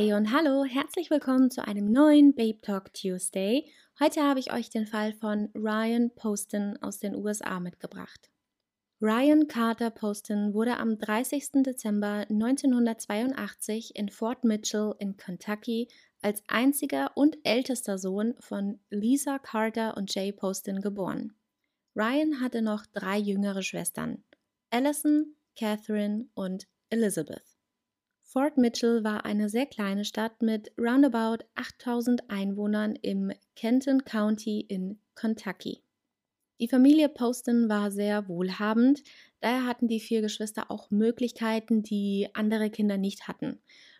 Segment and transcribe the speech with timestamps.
[0.00, 3.70] Hey und hallo, herzlich willkommen zu einem neuen Babe Talk Tuesday.
[4.02, 8.30] Heute habe ich euch den Fall von Ryan Poston aus den USA mitgebracht.
[9.02, 11.64] Ryan Carter Poston wurde am 30.
[11.64, 15.88] Dezember 1982 in Fort Mitchell in Kentucky
[16.22, 21.34] als einziger und ältester Sohn von Lisa Carter und Jay Poston geboren.
[21.94, 24.24] Ryan hatte noch drei jüngere Schwestern,
[24.70, 27.49] Allison, Catherine und Elizabeth.
[28.32, 35.00] Fort Mitchell war eine sehr kleine Stadt mit roundabout 8000 Einwohnern im Kenton County in
[35.16, 35.82] Kentucky.
[36.60, 39.02] Die Familie Poston war sehr wohlhabend,
[39.40, 43.58] daher hatten die vier Geschwister auch Möglichkeiten, die andere Kinder nicht hatten.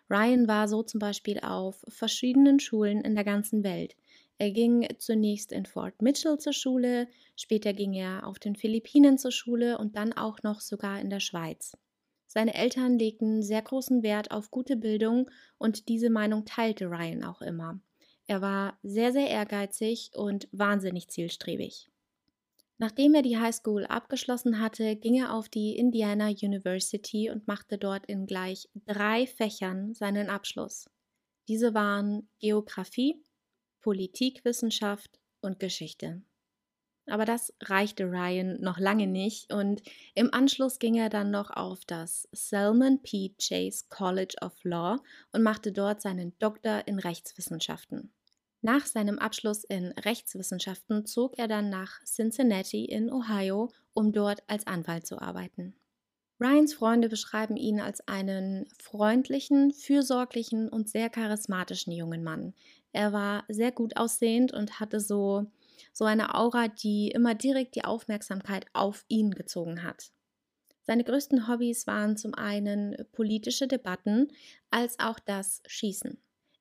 [0.09, 3.97] Ryan war so zum Beispiel auf verschiedenen Schulen in der ganzen Welt.
[4.37, 9.31] Er ging zunächst in Fort Mitchell zur Schule, später ging er auf den Philippinen zur
[9.31, 11.73] Schule und dann auch noch sogar in der Schweiz.
[12.33, 17.41] Seine Eltern legten sehr großen Wert auf gute Bildung und diese Meinung teilte Ryan auch
[17.41, 17.81] immer.
[18.25, 21.91] Er war sehr, sehr ehrgeizig und wahnsinnig zielstrebig.
[22.77, 28.05] Nachdem er die Highschool abgeschlossen hatte, ging er auf die Indiana University und machte dort
[28.05, 30.89] in gleich drei Fächern seinen Abschluss.
[31.49, 33.21] Diese waren Geographie,
[33.81, 36.21] Politikwissenschaft und Geschichte.
[37.11, 39.81] Aber das reichte Ryan noch lange nicht und
[40.15, 43.35] im Anschluss ging er dann noch auf das Salmon P.
[43.37, 44.97] Chase College of Law
[45.33, 48.13] und machte dort seinen Doktor in Rechtswissenschaften.
[48.61, 54.65] Nach seinem Abschluss in Rechtswissenschaften zog er dann nach Cincinnati in Ohio, um dort als
[54.65, 55.75] Anwalt zu arbeiten.
[56.39, 62.53] Ryans Freunde beschreiben ihn als einen freundlichen, fürsorglichen und sehr charismatischen jungen Mann.
[62.93, 65.47] Er war sehr gut aussehend und hatte so
[65.93, 70.11] so eine Aura, die immer direkt die Aufmerksamkeit auf ihn gezogen hat.
[70.83, 74.29] Seine größten Hobbys waren zum einen politische Debatten
[74.71, 76.17] als auch das Schießen.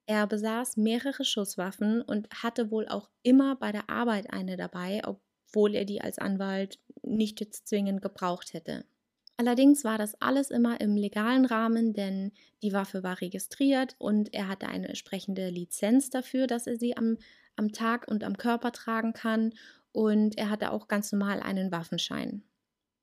[0.06, 5.74] Er besaß mehrere Schusswaffen und hatte wohl auch immer bei der Arbeit eine dabei, obwohl
[5.74, 8.84] er die als Anwalt nicht jetzt zwingend gebraucht hätte.
[9.36, 12.32] Allerdings war das alles immer im legalen Rahmen, denn
[12.62, 17.16] die Waffe war registriert und er hatte eine entsprechende Lizenz dafür, dass er sie am
[17.56, 19.52] am Tag und am Körper tragen kann
[19.92, 22.42] und er hatte auch ganz normal einen Waffenschein.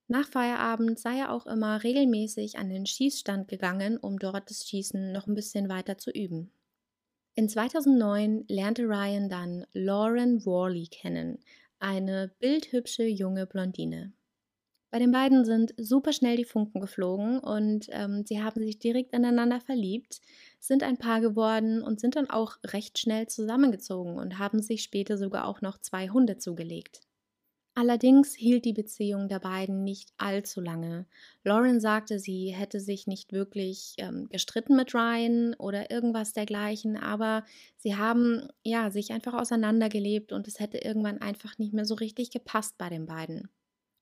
[0.07, 5.11] Nach Feierabend sei er auch immer regelmäßig an den Schießstand gegangen, um dort das Schießen
[5.11, 6.51] noch ein bisschen weiter zu üben.
[7.35, 11.39] In 2009 lernte Ryan dann Lauren Worley kennen,
[11.77, 14.13] eine bildhübsche junge Blondine.
[14.89, 19.13] Bei den beiden sind super schnell die Funken geflogen und ähm, sie haben sich direkt
[19.13, 20.21] aneinander verliebt,
[20.59, 25.17] sind ein Paar geworden und sind dann auch recht schnell zusammengezogen und haben sich später
[25.17, 27.01] sogar auch noch zwei Hunde zugelegt.
[27.75, 31.05] Allerdings hielt die Beziehung der beiden nicht allzu lange.
[31.43, 37.43] Lauren sagte, sie hätte sich nicht wirklich ähm, gestritten mit Ryan oder irgendwas dergleichen, aber
[37.75, 42.31] sie haben ja sich einfach auseinandergelebt und es hätte irgendwann einfach nicht mehr so richtig
[42.31, 43.47] gepasst bei den beiden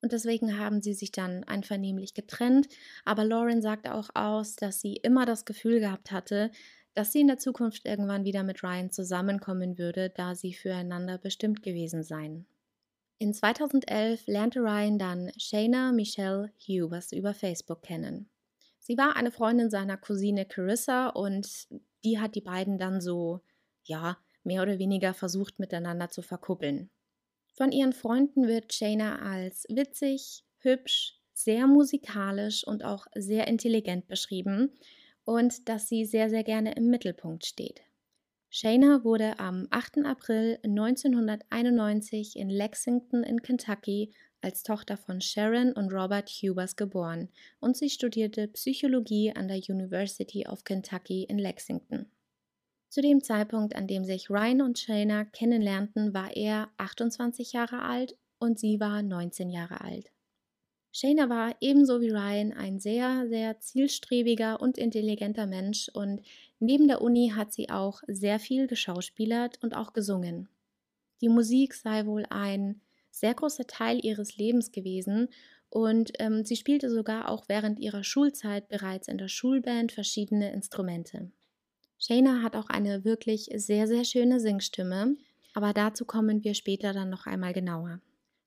[0.06, 2.68] und deswegen haben sie sich dann einvernehmlich getrennt.
[3.06, 6.52] Aber Lauren sagte auch aus, dass sie immer das Gefühl gehabt hatte,
[6.94, 11.64] dass sie in der Zukunft irgendwann wieder mit Ryan zusammenkommen würde, da sie füreinander bestimmt
[11.64, 12.46] gewesen seien.
[13.18, 18.30] In 2011 lernte Ryan dann Shayna Michelle Hughes über Facebook kennen.
[18.78, 21.68] Sie war eine Freundin seiner Cousine Carissa und
[22.04, 23.42] die hat die beiden dann so,
[23.86, 26.92] ja, mehr oder weniger versucht miteinander zu verkuppeln.
[27.56, 34.74] Von ihren Freunden wird Shayna als witzig, hübsch, sehr musikalisch und auch sehr intelligent beschrieben
[35.24, 37.82] und dass sie sehr, sehr gerne im Mittelpunkt steht.
[38.50, 40.06] Shayna wurde am 8.
[40.06, 47.30] April 1991 in Lexington in Kentucky als Tochter von Sharon und Robert Hubers geboren
[47.60, 52.12] und sie studierte Psychologie an der University of Kentucky in Lexington.
[52.96, 58.16] Zu dem Zeitpunkt, an dem sich Ryan und Shayna kennenlernten, war er 28 Jahre alt
[58.40, 60.14] und sie war 19 Jahre alt.
[60.94, 66.22] Shayna war ebenso wie Ryan ein sehr, sehr zielstrebiger und intelligenter Mensch und
[66.62, 70.48] neben der Uni hat sie auch sehr viel geschauspielert und auch gesungen.
[71.20, 72.80] Die Musik sei wohl ein
[73.12, 75.28] sehr großer Teil ihres Lebens gewesen
[75.68, 81.34] und ähm, sie spielte sogar auch während ihrer Schulzeit bereits in der Schulband verschiedene Instrumente.
[81.98, 85.16] Shayna hat auch eine wirklich sehr, sehr schöne Singstimme,
[85.54, 88.02] aber dazu kommen wir später dann noch einmal genauer.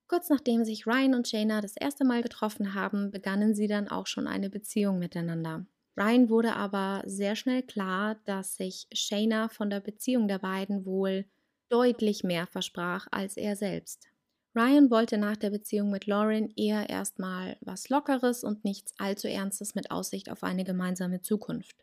[0.07, 4.07] Kurz nachdem sich Ryan und Shayna das erste Mal getroffen haben, begannen sie dann auch
[4.07, 5.67] schon eine Beziehung miteinander.
[5.99, 11.25] Ryan wurde aber sehr schnell klar, dass sich Shayna von der Beziehung der beiden wohl
[11.69, 14.09] deutlich mehr versprach als er selbst.
[14.55, 19.75] Ryan wollte nach der Beziehung mit Lauren eher erstmal was Lockeres und nichts allzu Ernstes
[19.75, 21.77] mit Aussicht auf eine gemeinsame Zukunft.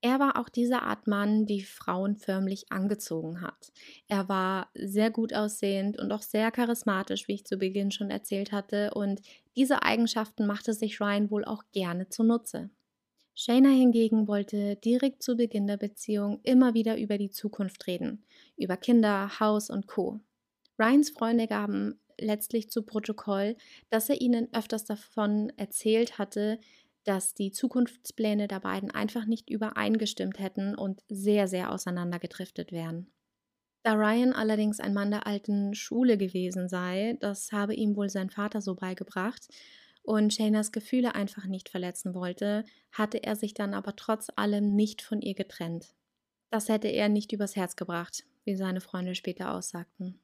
[0.00, 3.72] Er war auch diese Art Mann, die Frauen förmlich angezogen hat.
[4.06, 8.52] Er war sehr gut aussehend und auch sehr charismatisch, wie ich zu Beginn schon erzählt
[8.52, 9.20] hatte, und
[9.56, 12.70] diese Eigenschaften machte sich Ryan wohl auch gerne zunutze.
[13.34, 18.24] Shayna hingegen wollte direkt zu Beginn der Beziehung immer wieder über die Zukunft reden,
[18.56, 20.20] über Kinder, Haus und Co.
[20.78, 23.56] Ryans Freunde gaben letztlich zu Protokoll,
[23.90, 26.58] dass er ihnen öfters davon erzählt hatte,
[27.08, 33.10] dass die Zukunftspläne der beiden einfach nicht übereingestimmt hätten und sehr, sehr auseinandergedriftet wären.
[33.82, 38.28] Da Ryan allerdings ein Mann der alten Schule gewesen sei, das habe ihm wohl sein
[38.28, 39.48] Vater so beigebracht,
[40.02, 45.00] und Shaynas Gefühle einfach nicht verletzen wollte, hatte er sich dann aber trotz allem nicht
[45.00, 45.94] von ihr getrennt.
[46.50, 50.18] Das hätte er nicht übers Herz gebracht, wie seine Freunde später aussagten.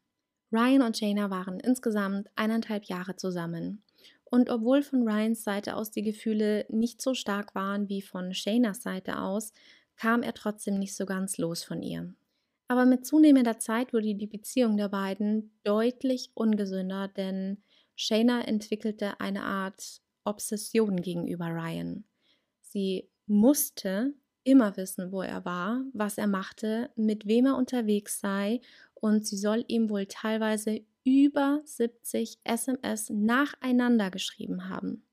[0.53, 3.83] Ryan und Shayna waren insgesamt eineinhalb Jahre zusammen.
[4.35, 8.83] Und obwohl von Ryans Seite aus die Gefühle nicht so stark waren wie von Shaynas
[8.83, 9.53] Seite aus,
[9.95, 12.13] kam er trotzdem nicht so ganz los von ihr.
[12.67, 17.63] Aber mit zunehmender Zeit wurde die Beziehung der beiden deutlich ungesünder, denn
[17.95, 22.03] Shayna entwickelte eine Art Obsession gegenüber Ryan.
[22.61, 28.61] Sie musste immer wissen, wo er war, was er machte, mit wem er unterwegs sei,
[28.95, 35.06] und sie soll ihm wohl teilweise über 70 SMS nacheinander geschrieben haben.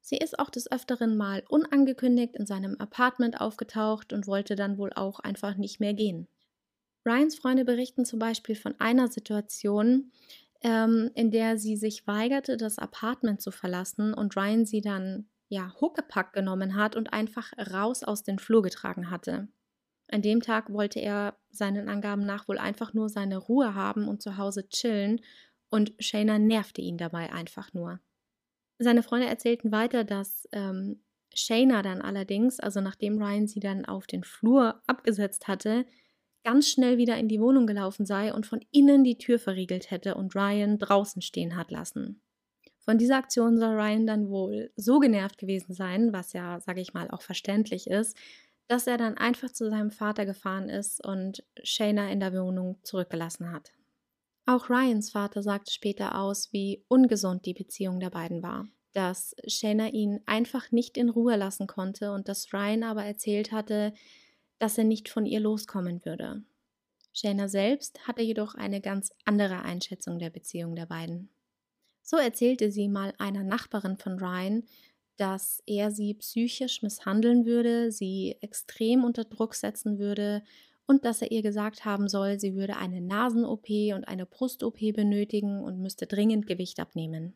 [0.00, 4.92] Sie ist auch des Öfteren mal unangekündigt in seinem Apartment aufgetaucht und wollte dann wohl
[4.92, 6.28] auch einfach nicht mehr gehen.
[7.06, 10.12] Ryans Freunde berichten zum Beispiel von einer Situation,
[10.62, 15.74] ähm, in der sie sich weigerte, das Apartment zu verlassen und Ryan sie dann ja
[15.80, 19.48] Huckepack genommen hat und einfach raus aus den Flur getragen hatte.
[20.08, 24.22] An dem Tag wollte er seinen Angaben nach wohl einfach nur seine Ruhe haben und
[24.22, 25.20] zu Hause chillen
[25.70, 28.00] und Shayna nervte ihn dabei einfach nur.
[28.78, 31.02] Seine Freunde erzählten weiter, dass ähm,
[31.34, 35.86] Shayna dann allerdings, also nachdem Ryan sie dann auf den Flur abgesetzt hatte,
[36.44, 40.14] ganz schnell wieder in die Wohnung gelaufen sei und von innen die Tür verriegelt hätte
[40.14, 42.20] und Ryan draußen stehen hat lassen.
[42.78, 46.92] Von dieser Aktion soll Ryan dann wohl so genervt gewesen sein, was ja, sage ich
[46.92, 48.16] mal, auch verständlich ist,
[48.68, 53.52] dass er dann einfach zu seinem Vater gefahren ist und Shayna in der Wohnung zurückgelassen
[53.52, 53.72] hat.
[54.46, 59.88] Auch Ryans Vater sagte später aus, wie ungesund die Beziehung der beiden war, dass Shayna
[59.88, 63.92] ihn einfach nicht in Ruhe lassen konnte und dass Ryan aber erzählt hatte,
[64.58, 66.42] dass er nicht von ihr loskommen würde.
[67.12, 71.30] Shayna selbst hatte jedoch eine ganz andere Einschätzung der Beziehung der beiden.
[72.02, 74.64] So erzählte sie mal einer Nachbarin von Ryan,
[75.16, 80.42] dass er sie psychisch misshandeln würde, sie extrem unter Druck setzen würde
[80.86, 85.62] und dass er ihr gesagt haben soll, sie würde eine Nasen-OP und eine Brust-OP benötigen
[85.62, 87.34] und müsste dringend Gewicht abnehmen.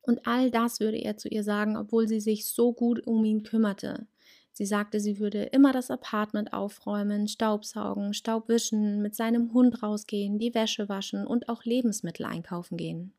[0.00, 3.42] Und all das würde er zu ihr sagen, obwohl sie sich so gut um ihn
[3.42, 4.06] kümmerte.
[4.52, 10.54] Sie sagte, sie würde immer das Apartment aufräumen, Staubsaugen, Staubwischen, mit seinem Hund rausgehen, die
[10.54, 13.12] Wäsche waschen und auch Lebensmittel einkaufen gehen.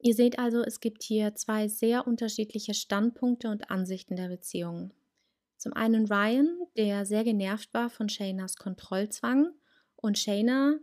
[0.00, 4.92] Ihr seht also, es gibt hier zwei sehr unterschiedliche Standpunkte und Ansichten der Beziehung.
[5.56, 9.52] Zum einen Ryan, der sehr genervt war von Shaynas Kontrollzwang,
[9.96, 10.78] und Shayna,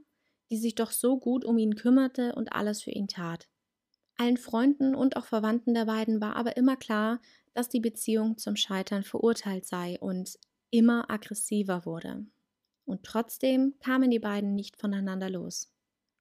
[0.49, 3.47] die sich doch so gut um ihn kümmerte und alles für ihn tat.
[4.17, 7.21] Allen Freunden und auch Verwandten der beiden war aber immer klar,
[7.53, 10.37] dass die Beziehung zum Scheitern verurteilt sei und
[10.69, 12.25] immer aggressiver wurde.
[12.85, 15.71] Und trotzdem kamen die beiden nicht voneinander los.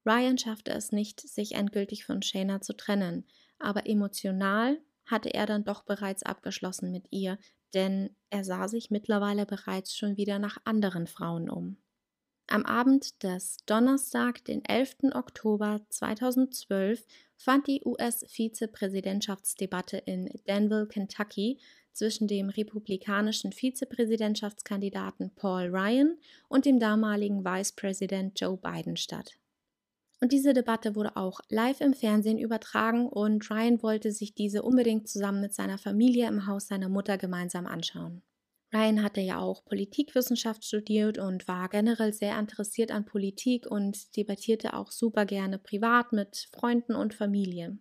[0.06, 3.24] Ryan schaffte es nicht, sich endgültig von Shayna zu trennen,
[3.58, 7.38] aber emotional hatte er dann doch bereits abgeschlossen mit ihr,
[7.72, 11.78] denn er sah sich mittlerweile bereits schon wieder nach anderen Frauen um.
[12.46, 15.14] Am Abend des Donnerstag, den 11.
[15.14, 17.06] Oktober 2012,
[17.36, 21.58] fand die US-Vizepräsidentschaftsdebatte in Danville, Kentucky
[21.92, 26.18] zwischen dem republikanischen Vizepräsidentschaftskandidaten Paul Ryan
[26.48, 29.38] und dem damaligen Vicepräsident Joe Biden statt.
[30.24, 35.06] Und diese Debatte wurde auch live im Fernsehen übertragen und Ryan wollte sich diese unbedingt
[35.06, 38.22] zusammen mit seiner Familie im Haus seiner Mutter gemeinsam anschauen.
[38.72, 44.72] Ryan hatte ja auch Politikwissenschaft studiert und war generell sehr interessiert an Politik und debattierte
[44.72, 47.76] auch super gerne privat mit Freunden und Familie.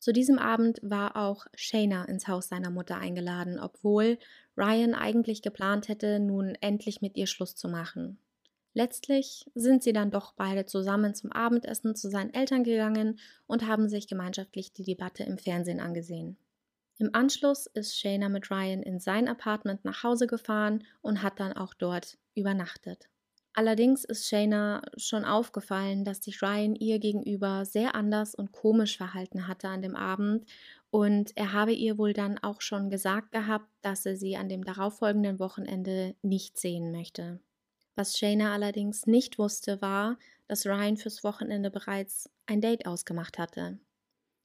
[0.00, 4.18] Zu diesem Abend war auch Shayna ins Haus seiner Mutter eingeladen, obwohl
[4.54, 8.18] Ryan eigentlich geplant hätte, nun endlich mit ihr Schluss zu machen.
[8.72, 13.88] Letztlich sind sie dann doch beide zusammen zum Abendessen zu seinen Eltern gegangen und haben
[13.88, 16.36] sich gemeinschaftlich die Debatte im Fernsehen angesehen.
[16.98, 21.54] Im Anschluss ist Shayna mit Ryan in sein Apartment nach Hause gefahren und hat dann
[21.54, 23.08] auch dort übernachtet.
[23.52, 29.48] Allerdings ist Shayna schon aufgefallen, dass sich Ryan ihr gegenüber sehr anders und komisch verhalten
[29.48, 30.46] hatte an dem Abend
[30.90, 34.64] Und er habe ihr wohl dann auch schon gesagt gehabt, dass er sie an dem
[34.64, 37.40] darauffolgenden Wochenende nicht sehen möchte.
[37.96, 40.18] Was Shayna allerdings nicht wusste, war,
[40.48, 43.78] dass Ryan fürs Wochenende bereits ein Date ausgemacht hatte.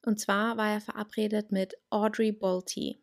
[0.06, 2.98] Und zwar war er verabredet mit Audrey Bolte.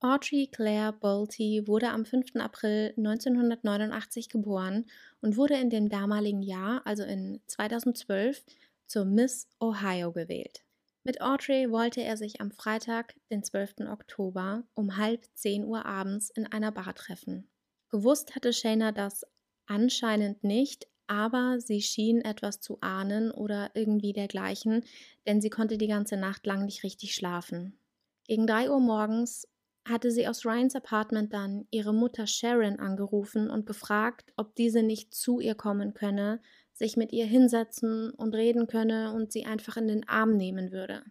[0.00, 2.36] Audrey Claire Bolte wurde am 5.
[2.36, 4.86] April 1989 geboren
[5.20, 8.42] und wurde in dem damaligen Jahr, also in 2012,
[8.86, 10.64] zur Miss Ohio gewählt.
[11.04, 13.88] Mit Audrey wollte er sich am Freitag, den 12.
[13.90, 17.48] Oktober, um halb 10 Uhr abends in einer Bar treffen.
[17.90, 19.24] Gewusst hatte Shayna das
[19.70, 24.84] anscheinend nicht, aber sie schien etwas zu ahnen oder irgendwie dergleichen,
[25.26, 27.78] denn sie konnte die ganze Nacht lang nicht richtig schlafen.
[28.26, 29.48] Gegen 3 Uhr morgens
[29.88, 35.14] hatte sie aus Ryans Apartment dann ihre Mutter Sharon angerufen und gefragt, ob diese nicht
[35.14, 36.40] zu ihr kommen könne,
[36.72, 41.02] sich mit ihr hinsetzen und reden könne und sie einfach in den Arm nehmen würde.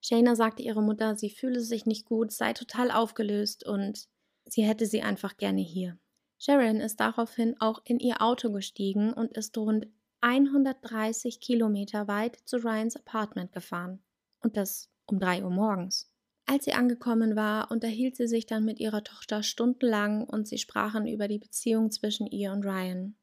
[0.00, 4.08] Shayna sagte ihre Mutter, sie fühle sich nicht gut, sei total aufgelöst und
[4.46, 5.98] sie hätte sie einfach gerne hier.
[6.44, 9.86] Sharon ist daraufhin auch in ihr Auto gestiegen und ist rund
[10.22, 14.02] 130 Kilometer weit zu Ryans Apartment gefahren.
[14.40, 16.12] Und das um 3 Uhr morgens.
[16.46, 21.06] Als sie angekommen war, unterhielt sie sich dann mit ihrer Tochter stundenlang und sie sprachen
[21.06, 23.14] über die Beziehung zwischen ihr und Ryan.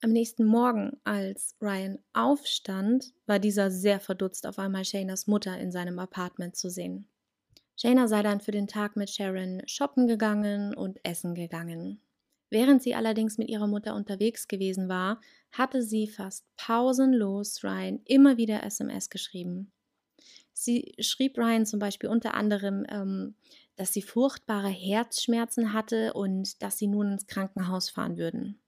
[0.00, 5.72] Am nächsten Morgen, als Ryan aufstand, war dieser sehr verdutzt, auf einmal Shaynas Mutter in
[5.72, 7.08] seinem Apartment zu sehen.
[7.74, 12.00] Shayna sei dann für den Tag mit Sharon shoppen gegangen und essen gegangen.
[12.50, 15.20] Während sie allerdings mit ihrer Mutter unterwegs gewesen war,
[15.52, 19.72] hatte sie fast pausenlos Ryan immer wieder SMS geschrieben.
[20.52, 23.36] Sie schrieb Ryan zum Beispiel unter anderem, ähm,
[23.76, 28.60] dass sie furchtbare Herzschmerzen hatte und dass sie nun ins Krankenhaus fahren würden.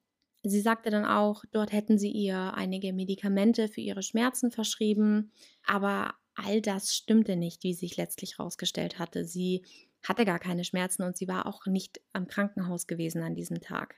[0.42, 5.32] Sie sagte dann auch, dort hätten sie ihr einige Medikamente für ihre Schmerzen verschrieben,
[5.66, 9.25] aber all das stimmte nicht, wie sich letztlich herausgestellt hatte.
[9.25, 9.64] Sie
[10.02, 13.97] hatte gar keine Schmerzen und sie war auch nicht am Krankenhaus gewesen an diesem Tag.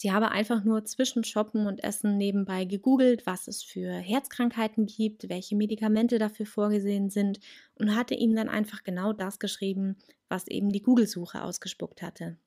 [0.00, 5.28] Sie habe einfach nur zwischen Shoppen und Essen nebenbei gegoogelt, was es für Herzkrankheiten gibt,
[5.28, 7.40] welche Medikamente dafür vorgesehen sind
[7.74, 9.96] und hatte ihm dann einfach genau das geschrieben,
[10.28, 12.38] was eben die Google-Suche ausgespuckt hatte.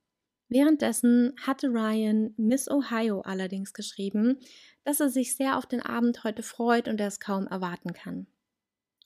[0.48, 4.40] Währenddessen hatte Ryan Miss Ohio allerdings geschrieben,
[4.86, 8.28] dass er sich sehr auf den Abend heute freut und er es kaum erwarten kann.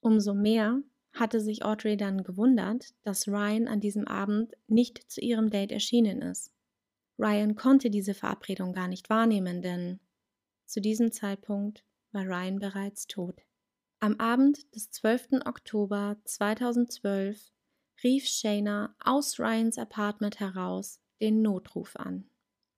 [0.01, 0.81] Umso mehr
[1.15, 6.21] hatte sich Audrey dann gewundert, dass Ryan an diesem Abend nicht zu ihrem Date erschienen
[6.21, 6.51] ist.
[7.17, 9.99] Ryan konnte diese Verabredung gar nicht wahrnehmen, denn
[10.65, 13.41] zu diesem Zeitpunkt war Ryan bereits tot.
[13.99, 15.41] Am Abend des 12.
[15.45, 17.51] Oktober 2012
[18.03, 22.29] rief Shayna aus Ryans Apartment heraus den Notruf an.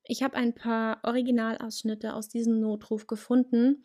[0.04, 3.84] Ich habe ein paar Originalausschnitte aus diesem Notruf gefunden.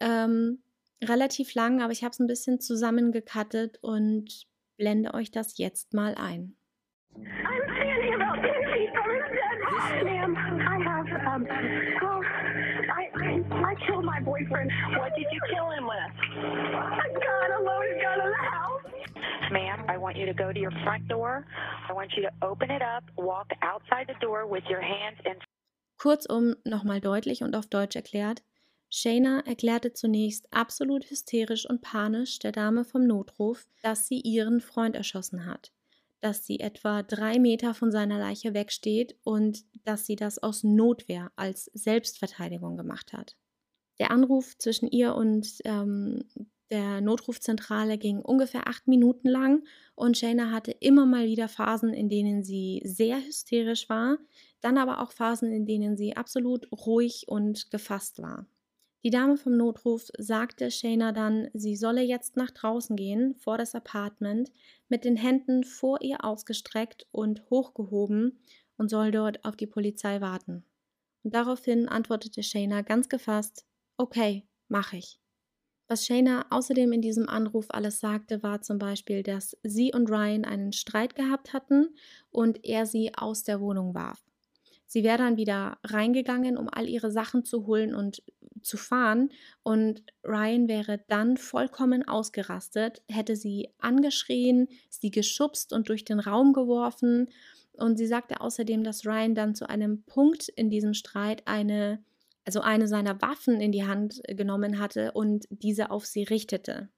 [0.00, 0.62] Ähm,
[1.02, 6.14] relativ lang, aber ich habe es ein bisschen zusammengekattet und blende euch das jetzt mal
[6.14, 6.54] ein.
[7.14, 9.58] I'm standing about 10 feet from his dead
[10.04, 11.44] Ma'am, I have, um,
[12.02, 12.20] well,
[12.90, 14.70] I, I, I killed my boyfriend.
[14.98, 16.12] What did you kill him with?
[16.36, 18.82] A gun, a loaded gun in the house.
[19.50, 21.46] Ma'am, I want you to go to your front door.
[21.88, 25.36] I want you to open it up, walk outside the door with your hands in.
[25.98, 28.42] Kurzum, nochmal deutlich und auf Deutsch erklärt,
[28.90, 34.96] Shayna erklärte zunächst absolut hysterisch und panisch der Dame vom Notruf, dass sie ihren Freund
[34.96, 35.72] erschossen hat,
[36.20, 41.30] dass sie etwa drei Meter von seiner Leiche wegsteht und dass sie das aus Notwehr
[41.36, 43.36] als Selbstverteidigung gemacht hat.
[43.98, 46.24] Der Anruf zwischen ihr und ähm,
[46.70, 52.08] der Notrufzentrale ging ungefähr acht Minuten lang und Shayna hatte immer mal wieder Phasen, in
[52.08, 54.18] denen sie sehr hysterisch war,
[54.60, 58.46] dann aber auch Phasen, in denen sie absolut ruhig und gefasst war.
[59.04, 63.76] Die Dame vom Notruf sagte Shayna dann, sie solle jetzt nach draußen gehen, vor das
[63.76, 64.50] Apartment,
[64.88, 68.40] mit den Händen vor ihr ausgestreckt und hochgehoben
[68.76, 70.64] und soll dort auf die Polizei warten.
[71.22, 73.64] Und daraufhin antwortete Shayna ganz gefasst,
[73.98, 75.20] okay, mach ich.
[75.86, 80.44] Was Shayna außerdem in diesem Anruf alles sagte, war zum Beispiel, dass sie und Ryan
[80.44, 81.96] einen Streit gehabt hatten
[82.30, 84.27] und er sie aus der Wohnung warf.
[84.88, 88.22] Sie wäre dann wieder reingegangen, um all ihre Sachen zu holen und
[88.62, 89.28] zu fahren.
[89.62, 96.54] Und Ryan wäre dann vollkommen ausgerastet, hätte sie angeschrien, sie geschubst und durch den Raum
[96.54, 97.28] geworfen.
[97.74, 102.02] Und sie sagte außerdem, dass Ryan dann zu einem Punkt in diesem Streit eine,
[102.46, 106.88] also eine seiner Waffen in die Hand genommen hatte und diese auf sie richtete.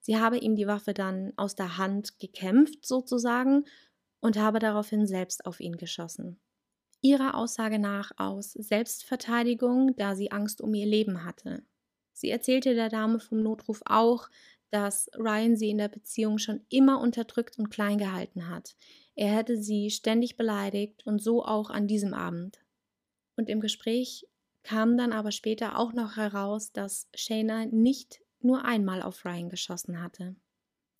[0.00, 3.64] Sie habe ihm die Waffe dann aus der Hand gekämpft, sozusagen,
[4.18, 6.40] und habe daraufhin selbst auf ihn geschossen
[7.00, 11.62] ihrer Aussage nach aus Selbstverteidigung, da sie Angst um ihr Leben hatte.
[12.12, 14.28] Sie erzählte der Dame vom Notruf auch,
[14.70, 18.76] dass Ryan sie in der Beziehung schon immer unterdrückt und klein gehalten hat.
[19.14, 22.58] Er hätte sie ständig beleidigt und so auch an diesem Abend.
[23.36, 24.26] Und im Gespräch
[24.62, 30.02] kam dann aber später auch noch heraus, dass Shayna nicht nur einmal auf Ryan geschossen
[30.02, 30.36] hatte.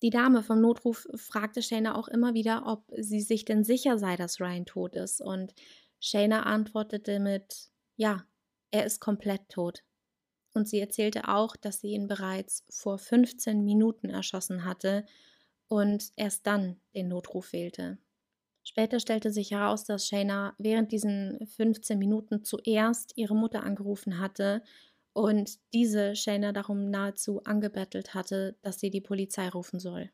[0.01, 4.15] Die Dame vom Notruf fragte Shayna auch immer wieder, ob sie sich denn sicher sei,
[4.15, 5.21] dass Ryan tot ist.
[5.21, 5.53] Und
[5.99, 8.25] Shayna antwortete mit Ja,
[8.71, 9.83] er ist komplett tot.
[10.53, 15.05] Und sie erzählte auch, dass sie ihn bereits vor 15 Minuten erschossen hatte
[15.67, 17.97] und erst dann den Notruf wählte.
[18.63, 24.61] Später stellte sich heraus, dass Shayna während diesen 15 Minuten zuerst ihre Mutter angerufen hatte
[25.13, 30.11] und diese Shayna darum nahezu angebettelt hatte, dass sie die Polizei rufen soll.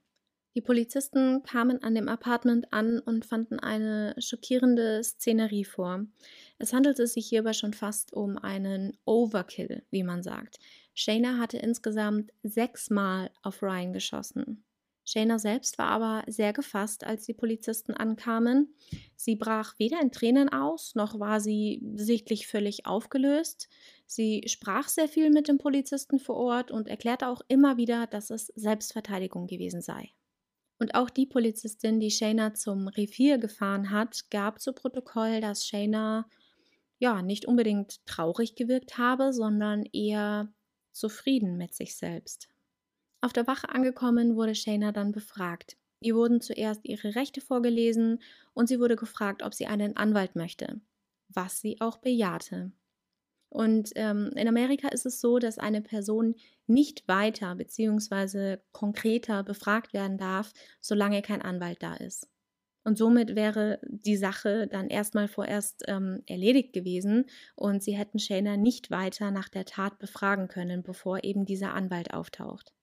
[0.56, 6.06] Die Polizisten kamen an dem Apartment an und fanden eine schockierende Szenerie vor.
[6.60, 10.60] Es handelte sich hierbei schon fast um einen Overkill, wie man sagt.
[10.94, 14.64] Shayna hatte insgesamt sechsmal auf Ryan geschossen.
[15.06, 18.74] Shayna selbst war aber sehr gefasst, als die Polizisten ankamen.
[19.16, 23.70] Sie brach weder in Tränen aus, noch war sie sichtlich völlig aufgelöst.
[24.06, 28.30] Sie sprach sehr viel mit dem Polizisten vor Ort und erklärte auch immer wieder, dass
[28.30, 30.12] es Selbstverteidigung gewesen sei.
[30.80, 36.28] Und auch die Polizistin, die Shayna zum Revier gefahren hat, gab zu Protokoll, dass Shayna
[37.00, 40.54] ja nicht unbedingt traurig gewirkt habe, sondern eher
[40.92, 42.50] zufrieden mit sich selbst.
[43.22, 45.78] Auf der Wache angekommen, wurde Shayna dann befragt.
[46.02, 48.22] Ihr wurden zuerst ihre Rechte vorgelesen
[48.54, 50.82] und sie wurde gefragt, ob sie einen Anwalt möchte,
[51.30, 52.74] was sie auch bejahte.
[53.54, 56.34] Und ähm, in Amerika ist es so, dass eine Person
[56.66, 58.58] nicht weiter bzw.
[58.72, 62.28] konkreter befragt werden darf, solange kein Anwalt da ist.
[62.84, 68.58] Und somit wäre die Sache dann erstmal vorerst ähm, erledigt gewesen und sie hätten Shayna
[68.58, 72.74] nicht weiter nach der Tat befragen können, bevor eben dieser Anwalt auftaucht.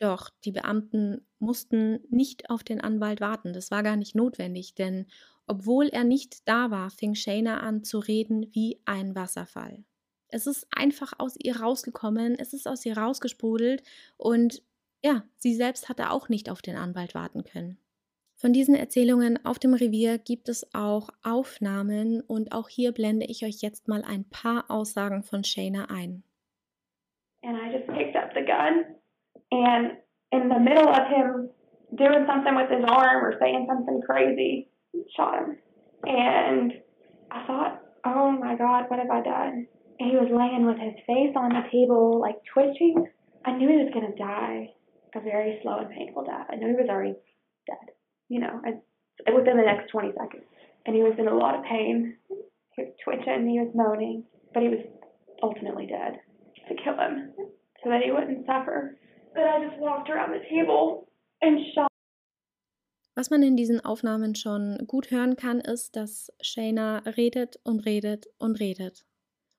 [0.00, 3.52] Doch die Beamten mussten nicht auf den Anwalt warten.
[3.52, 5.06] Das war gar nicht notwendig, denn
[5.46, 9.84] obwohl er nicht da war, fing Shayna an zu reden wie ein Wasserfall.
[10.30, 13.82] Es ist einfach aus ihr rausgekommen, es ist aus ihr rausgesprudelt
[14.16, 14.62] und
[15.02, 17.78] ja, sie selbst hatte auch nicht auf den Anwalt warten können.
[18.36, 23.44] Von diesen Erzählungen auf dem Revier gibt es auch Aufnahmen und auch hier blende ich
[23.44, 26.22] euch jetzt mal ein paar Aussagen von Shayna ein.
[27.42, 28.98] And I just picked up the gun
[29.50, 29.92] And
[30.32, 31.50] in the middle of him
[31.94, 34.68] doing something with his arm or saying something crazy,
[35.16, 35.58] shot him.
[36.04, 36.72] And
[37.30, 39.66] I thought, oh my God, what have I done?
[39.98, 43.06] And he was laying with his face on the table, like twitching.
[43.44, 44.74] I knew he was going to die
[45.14, 46.46] a very slow and painful death.
[46.50, 47.14] I knew he was already
[47.66, 47.92] dead,
[48.28, 50.44] you know, within the next 20 seconds.
[50.86, 52.16] And he was in a lot of pain.
[52.76, 54.84] He was twitching, he was moaning, but he was
[55.42, 56.20] ultimately dead
[56.68, 57.32] to kill him
[57.82, 58.96] so that he wouldn't suffer.
[59.34, 61.08] But I just walked around the table
[61.42, 61.88] and shot.
[63.16, 68.26] Was man in diesen Aufnahmen schon gut hören kann, ist, dass Shayna redet und redet
[68.38, 69.04] und redet.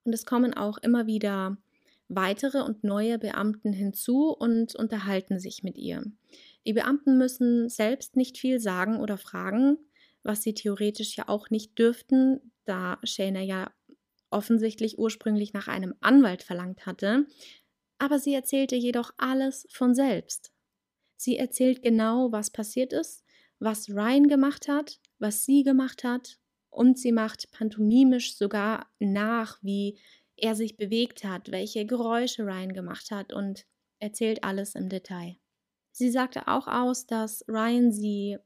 [0.10, 1.60] Und es kommen auch immer wieder
[2.08, 6.04] weitere und neue Beamten hinzu und unterhalten sich mit ihr.
[6.66, 9.78] Die Beamten müssen selbst nicht viel sagen oder fragen,
[10.24, 13.72] was sie theoretisch ja auch nicht dürften, da Shayna ja
[14.32, 17.28] offensichtlich ursprünglich nach einem Anwalt verlangt hatte,
[18.00, 20.52] aber sie erzählte jedoch alles von selbst.
[21.18, 23.24] Sie erzählt genau, was passiert ist,
[23.60, 26.40] was Ryan gemacht hat, was sie gemacht hat,
[26.70, 30.00] und sie macht pantomimisch sogar nach, wie
[30.36, 33.66] er sich bewegt hat, welche Geräusche Ryan gemacht hat und
[34.00, 35.38] erzählt alles im Detail.
[35.92, 38.38] Sie sagte auch aus, dass Ryan sie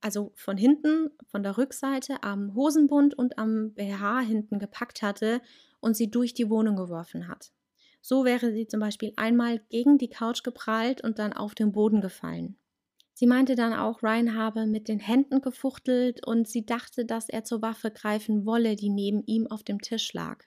[0.00, 5.40] also von hinten, von der Rückseite am Hosenbund und am BH hinten gepackt hatte
[5.80, 7.52] und sie durch die Wohnung geworfen hat.
[8.00, 12.00] So wäre sie zum Beispiel einmal gegen die Couch geprallt und dann auf den Boden
[12.00, 12.56] gefallen.
[13.18, 17.44] Sie meinte dann auch, Ryan habe mit den Händen gefuchtelt und sie dachte, dass er
[17.44, 20.44] zur Waffe greifen wolle, die neben ihm auf dem Tisch lag.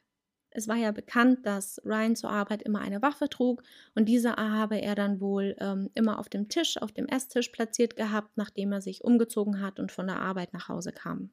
[0.51, 3.63] Es war ja bekannt, dass Ryan zur Arbeit immer eine Waffe trug
[3.95, 7.95] und diese habe er dann wohl ähm, immer auf dem Tisch, auf dem Esstisch platziert
[7.95, 11.31] gehabt, nachdem er sich umgezogen hat und von der Arbeit nach Hause kam.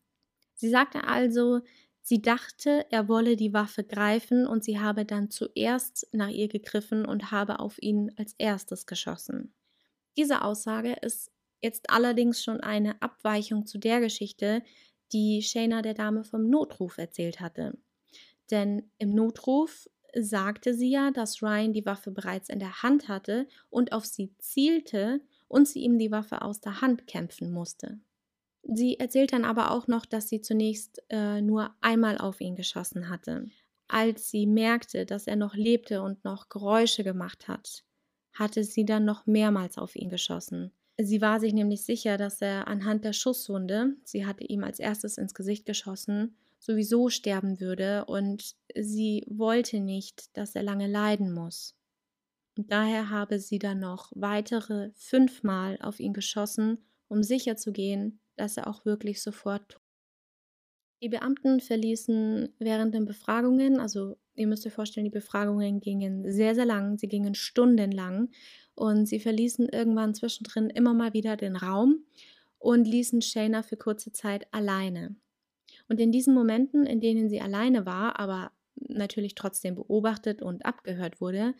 [0.55, 1.61] Sie sagte also,
[2.01, 7.05] Sie dachte, er wolle die Waffe greifen und sie habe dann zuerst nach ihr gegriffen
[7.05, 9.56] und habe auf ihn als erstes geschossen.
[10.17, 11.31] Diese Aussage ist
[11.63, 14.63] jetzt allerdings schon eine Abweichung zu der Geschichte,
[15.13, 17.79] die Shayna der Dame vom Notruf erzählt hatte.
[18.51, 23.47] Denn im Notruf sagte sie ja, dass Ryan die Waffe bereits in der Hand hatte
[23.71, 27.99] und auf sie zielte und sie ihm die Waffe aus der Hand kämpfen musste.
[28.63, 33.09] Sie erzählt dann aber auch noch, dass sie zunächst äh, nur einmal auf ihn geschossen
[33.09, 33.49] hatte.
[33.89, 37.85] Als sie merkte, dass er noch lebte und noch Geräusche gemacht hat,
[38.39, 40.73] hatte sie dann noch mehrmals auf ihn geschossen.
[40.99, 45.19] Sie war sich nämlich sicher, dass er anhand der Schusswunde, sie hatte ihm als erstes
[45.19, 51.77] ins Gesicht geschossen, sowieso sterben würde und sie wollte nicht, dass er lange leiden muss.
[52.57, 58.67] Und daher habe sie dann noch weitere fünfmal auf ihn geschossen, um sicherzugehen, dass er
[58.67, 59.83] auch wirklich sofort tot.
[61.03, 66.55] Die Beamten verließen während den Befragungen, also ihr müsst euch vorstellen, die Befragungen gingen sehr,
[66.55, 68.31] sehr lang, sie gingen stundenlang
[68.75, 72.05] und sie verließen irgendwann zwischendrin immer mal wieder den Raum
[72.59, 75.17] und ließen Shayna für kurze Zeit alleine.
[75.89, 81.21] Und in diesen Momenten, in denen sie alleine war, aber natürlich trotzdem beobachtet und abgehört
[81.21, 81.55] wurde,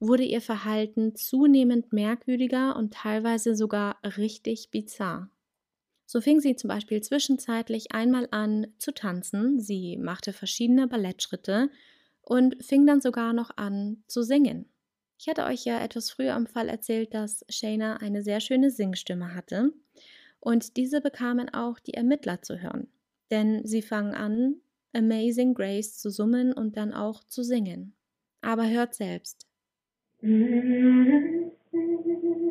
[0.00, 5.30] wurde ihr Verhalten zunehmend merkwürdiger und teilweise sogar richtig bizarr.
[6.06, 11.70] So fing sie zum Beispiel zwischenzeitlich einmal an zu tanzen, sie machte verschiedene Ballettschritte
[12.28, 14.66] und fing dann sogar noch an zu singen.
[15.18, 19.34] Ich hatte euch ja etwas früher am Fall erzählt, dass Shayna eine sehr schöne Singstimme
[19.34, 19.72] hatte
[20.38, 22.88] und diese bekamen auch die Ermittler zu hören,
[23.30, 24.56] denn sie fangen an,
[24.92, 27.94] Amazing Grace zu summen und dann auch zu singen.
[28.42, 29.46] Aber hört selbst,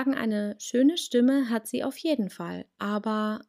[0.00, 3.42] sagen, eine schöne Stimme hat sie auf jeden Fall, aber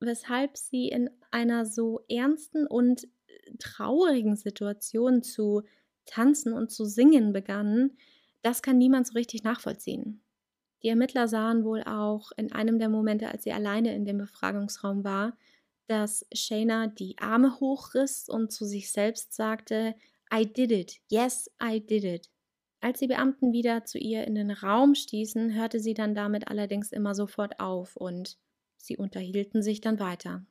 [0.00, 3.08] weshalb sie in einer so ernsten und
[3.58, 5.62] traurigen Situation zu
[6.04, 7.96] tanzen und zu singen begannen,
[8.42, 10.22] das kann niemand so richtig nachvollziehen.
[10.82, 15.04] Die Ermittler sahen wohl auch in einem der Momente, als sie alleine in dem Befragungsraum
[15.04, 15.38] war,
[15.86, 19.94] dass Shayna die Arme hochriss und zu sich selbst sagte,
[20.34, 22.31] I did it, yes, I did it.
[22.82, 26.90] Als die Beamten wieder zu ihr in den Raum stießen, hörte sie dann damit allerdings
[26.90, 28.38] immer sofort auf und
[28.76, 30.44] sie unterhielten sich dann weiter.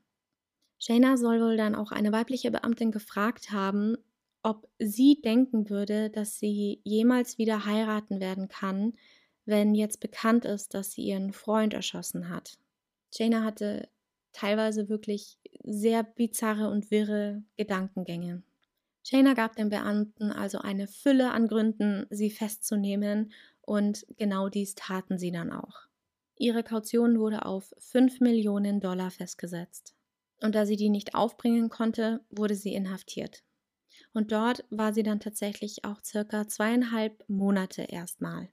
[0.80, 3.98] Shayna soll wohl dann auch eine weibliche Beamtin gefragt haben,
[4.44, 8.94] ob sie denken würde, dass sie jemals wieder heiraten werden kann,
[9.44, 12.58] wenn jetzt bekannt ist, dass sie ihren Freund erschossen hat.
[13.14, 13.90] Shayna hatte
[14.32, 18.42] teilweise wirklich sehr bizarre und wirre Gedankengänge.
[19.04, 25.18] Shayna gab den Beamten also eine Fülle an Gründen, sie festzunehmen, und genau dies taten
[25.18, 25.88] sie dann auch.
[26.38, 29.96] Ihre Kaution wurde auf 5 Millionen Dollar festgesetzt
[30.42, 33.44] und da sie die nicht aufbringen konnte, wurde sie inhaftiert.
[34.14, 38.50] Und dort war sie dann tatsächlich auch circa zweieinhalb Monate erstmal.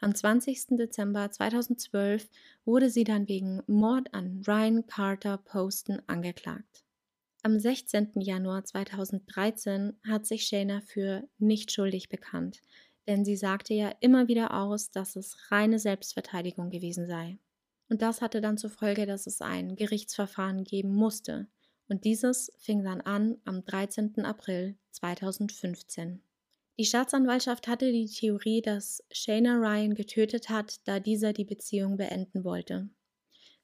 [0.00, 0.76] Am 20.
[0.78, 2.28] Dezember 2012
[2.64, 6.84] wurde sie dann wegen Mord an Ryan Carter Poston angeklagt.
[7.42, 8.20] Am 16.
[8.20, 12.60] Januar 2013 hat sich Shayna für nicht schuldig bekannt,
[13.06, 17.38] denn sie sagte ja immer wieder aus, dass es reine Selbstverteidigung gewesen sei.
[17.88, 21.48] Und das hatte dann zur Folge, dass es ein Gerichtsverfahren geben musste.
[21.88, 24.22] Und dieses fing dann an am 13.
[24.22, 26.22] April 2015.
[26.78, 32.44] Die Staatsanwaltschaft hatte die Theorie, dass Shayna Ryan getötet hat, da dieser die Beziehung beenden
[32.44, 32.90] wollte.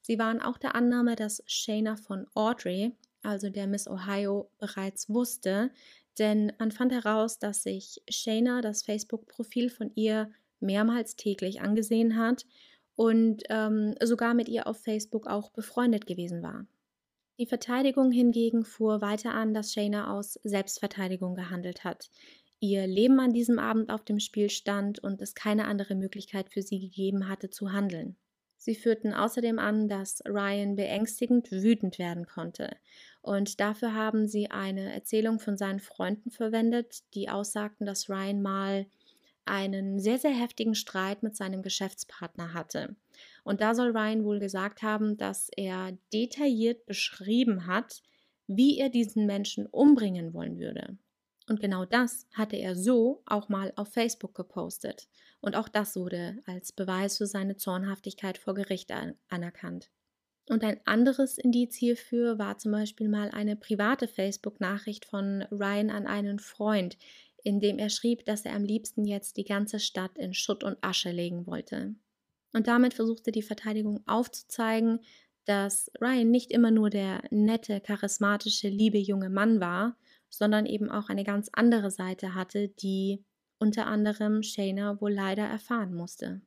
[0.00, 2.92] Sie waren auch der Annahme, dass Shayna von Audrey,
[3.26, 5.70] also der Miss Ohio, bereits wusste,
[6.18, 12.46] denn man fand heraus, dass sich Shayna das Facebook-Profil von ihr mehrmals täglich angesehen hat
[12.94, 16.66] und ähm, sogar mit ihr auf Facebook auch befreundet gewesen war.
[17.38, 22.08] Die Verteidigung hingegen fuhr weiter an, dass Shayna aus Selbstverteidigung gehandelt hat.
[22.60, 26.62] Ihr Leben an diesem Abend auf dem Spiel stand und es keine andere Möglichkeit für
[26.62, 28.16] sie gegeben hatte zu handeln.
[28.56, 32.76] Sie führten außerdem an, dass Ryan beängstigend wütend werden konnte.
[33.22, 38.86] Und dafür haben sie eine Erzählung von seinen Freunden verwendet, die aussagten, dass Ryan mal
[39.44, 42.96] einen sehr, sehr heftigen Streit mit seinem Geschäftspartner hatte.
[43.44, 48.02] Und da soll Ryan wohl gesagt haben, dass er detailliert beschrieben hat,
[48.48, 50.96] wie er diesen Menschen umbringen wollen würde.
[51.48, 55.08] Und genau das hatte er so auch mal auf Facebook gepostet.
[55.40, 59.90] Und auch das wurde als Beweis für seine Zornhaftigkeit vor Gericht an anerkannt.
[60.48, 66.06] Und ein anderes Indiz hierfür war zum Beispiel mal eine private Facebook-Nachricht von Ryan an
[66.06, 66.96] einen Freund,
[67.42, 70.78] in dem er schrieb, dass er am liebsten jetzt die ganze Stadt in Schutt und
[70.82, 71.94] Asche legen wollte.
[72.52, 75.00] Und damit versuchte die Verteidigung aufzuzeigen,
[75.44, 79.96] dass Ryan nicht immer nur der nette, charismatische, liebe junge Mann war,
[80.28, 83.24] sondern eben auch eine ganz andere Seite hatte, die
[83.58, 86.42] unter anderem Shayna wohl leider erfahren musste.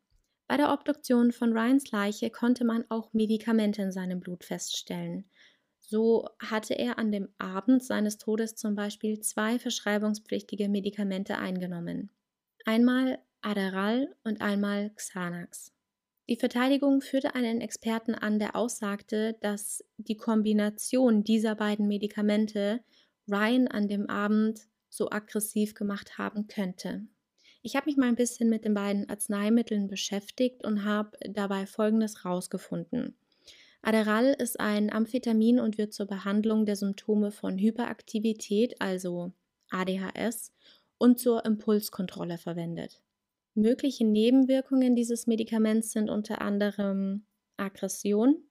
[0.48, 5.30] Bei der Obduktion von Ryans Leiche konnte man auch Medikamente in seinem Blut feststellen.
[5.80, 12.12] So hatte er an dem Abend seines Todes zum Beispiel zwei verschreibungspflichtige Medikamente eingenommen.
[12.65, 15.74] Einmal Adderall und einmal Xanax.
[16.28, 22.84] Die Verteidigung führte einen Experten an, der aussagte, dass die Kombination dieser beiden Medikamente
[23.32, 27.06] Ryan an dem Abend so aggressiv gemacht haben könnte.
[27.62, 32.26] Ich habe mich mal ein bisschen mit den beiden Arzneimitteln beschäftigt und habe dabei Folgendes
[32.26, 33.15] rausgefunden.
[33.82, 39.32] Adderall ist ein Amphetamin und wird zur Behandlung der Symptome von Hyperaktivität, also
[39.70, 40.54] ADHS,
[40.98, 43.02] und zur Impulskontrolle verwendet.
[43.56, 47.26] Mögliche Nebenwirkungen dieses Medikaments sind unter anderem
[47.58, 48.44] Aggression,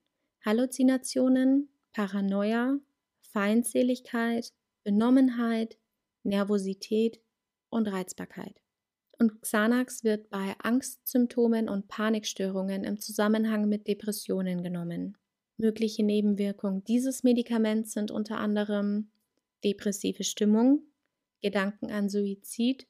[0.45, 2.79] Halluzinationen, Paranoia,
[3.21, 4.53] Feindseligkeit,
[4.89, 5.77] Benommenheit,
[6.23, 7.21] Nervosität
[7.69, 8.63] und Reizbarkeit.
[9.19, 15.19] Und Xanax wird bei Angstsymptomen und Panikstörungen im Zusammenhang mit Depressionen genommen.
[15.59, 19.11] Mögliche Nebenwirkungen dieses Medikaments sind unter anderem
[19.63, 20.81] depressive Stimmung,
[21.43, 22.87] Gedanken an Suizid,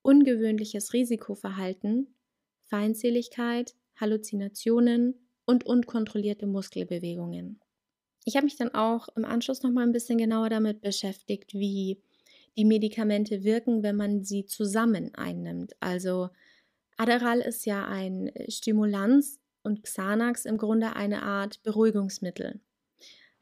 [0.00, 2.14] ungewöhnliches Risikoverhalten,
[2.62, 7.60] Feindseligkeit, Halluzinationen und unkontrollierte Muskelbewegungen.
[8.28, 12.02] Ich habe mich dann auch im Anschluss noch mal ein bisschen genauer damit beschäftigt, wie
[12.56, 15.74] die Medikamente wirken, wenn man sie zusammen einnimmt.
[15.78, 16.30] Also
[16.96, 22.58] Adderall ist ja ein Stimulanz und Xanax im Grunde eine Art Beruhigungsmittel.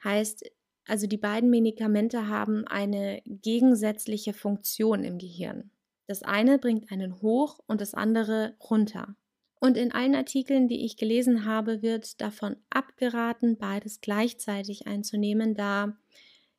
[0.05, 0.44] Heißt,
[0.87, 5.70] also die beiden Medikamente haben eine gegensätzliche Funktion im Gehirn.
[6.07, 9.16] Das eine bringt einen hoch und das andere runter.
[9.64, 15.96] Und in allen Artikeln, die ich gelesen habe, wird davon abgeraten, beides gleichzeitig einzunehmen, da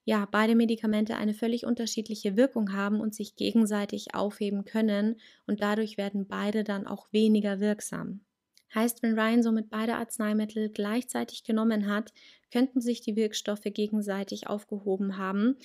[0.06, 6.00] ja, beide Medikamente eine völlig unterschiedliche Wirkung haben und sich gegenseitig aufheben können und dadurch
[6.00, 8.22] werden beide dann auch weniger wirksam.
[8.74, 12.12] Heißt, wenn Ryan somit beide Arzneimittel gleichzeitig genommen hat,
[12.52, 15.58] könnten sich die Wirkstoffe gegenseitig aufgehoben haben,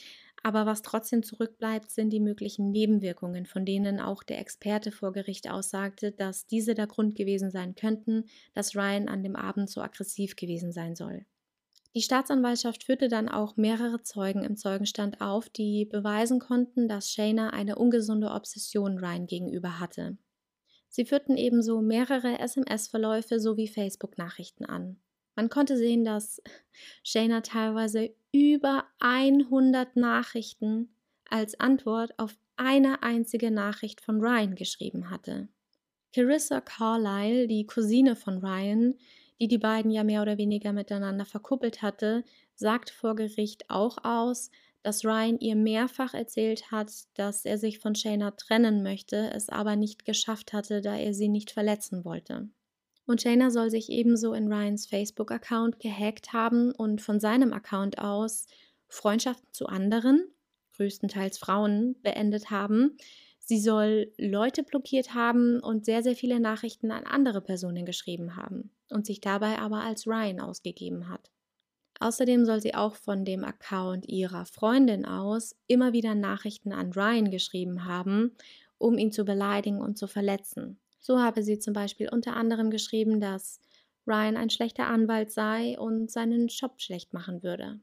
[0.43, 5.51] aber was trotzdem zurückbleibt, sind die möglichen Nebenwirkungen, von denen auch der Experte vor Gericht
[5.51, 8.25] aussagte, dass diese der Grund gewesen sein könnten,
[8.55, 11.27] dass Ryan an dem Abend so aggressiv gewesen sein soll.
[11.95, 17.51] Die Staatsanwaltschaft führte dann auch mehrere Zeugen im Zeugenstand auf, die beweisen konnten, dass Shayna
[17.51, 20.17] eine ungesunde Obsession Ryan gegenüber hatte.
[20.89, 25.01] Sie führten ebenso mehrere SMS-Verläufe sowie Facebook-Nachrichten an.
[25.41, 26.43] Man konnte sehen, dass
[27.03, 30.91] Shayna teilweise über 100 Nachrichten
[31.31, 35.49] als Antwort auf eine einzige Nachricht von Ryan geschrieben hatte.
[36.15, 38.99] Carissa Carlyle, die Cousine von Ryan,
[39.41, 42.23] die die beiden ja mehr oder weniger miteinander verkuppelt hatte,
[42.55, 44.51] sagt vor Gericht auch aus,
[44.83, 49.77] dass Ryan ihr mehrfach erzählt hat, dass er sich von Shayna trennen möchte, es aber
[49.77, 52.51] nicht geschafft hatte, da er sie nicht verletzen wollte.
[53.11, 58.47] Und Shayna soll sich ebenso in Ryans Facebook-Account gehackt haben und von seinem Account aus
[58.87, 60.29] Freundschaften zu anderen,
[60.77, 62.97] größtenteils Frauen, beendet haben,
[63.41, 68.71] Sie soll Leute blockiert haben und sehr, sehr viele Nachrichten an andere Personen geschrieben haben
[68.91, 71.33] und sich dabei aber als Ryan ausgegeben hat.
[71.99, 77.33] Außerdem soll sie auch von dem Account ihrer Freundin aus immer wieder Nachrichten an Ryan
[77.33, 78.37] geschrieben haben,
[78.79, 80.79] um ihn zu beleidigen und zu verletzen.
[81.01, 83.61] So habe sie zum Beispiel unter anderem geschrieben, dass
[84.07, 87.81] Ryan ein schlechter Anwalt sei und seinen Job schlecht machen würde.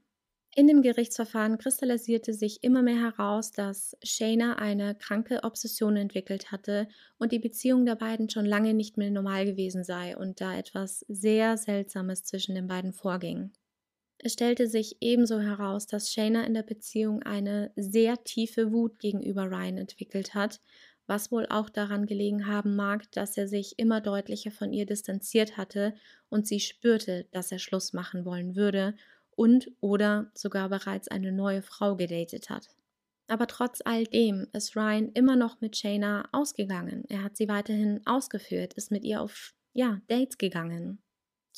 [0.54, 6.88] In dem Gerichtsverfahren kristallisierte sich immer mehr heraus, dass Shayna eine kranke Obsession entwickelt hatte
[7.18, 11.04] und die Beziehung der beiden schon lange nicht mehr normal gewesen sei und da etwas
[11.08, 13.52] sehr Seltsames zwischen den beiden vorging.
[14.18, 19.44] Es stellte sich ebenso heraus, dass Shayna in der Beziehung eine sehr tiefe Wut gegenüber
[19.44, 20.60] Ryan entwickelt hat,
[21.08, 25.56] was wohl auch daran gelegen haben mag, dass er sich immer deutlicher von ihr distanziert
[25.56, 25.94] hatte
[26.28, 28.94] und sie spürte, dass er Schluss machen wollen würde
[29.34, 32.68] und oder sogar bereits eine neue Frau gedatet hat.
[33.26, 37.04] Aber trotz all dem ist Ryan immer noch mit Shayna ausgegangen.
[37.08, 40.98] Er hat sie weiterhin ausgeführt, ist mit ihr auf ja, Dates gegangen.